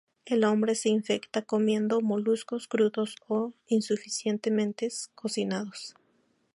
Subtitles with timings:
[0.25, 5.93] El hombre se infecta comiendo moluscos crudos o insuficientemente cocinados.